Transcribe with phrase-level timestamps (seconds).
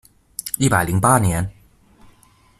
[0.57, 1.47] 一百零八年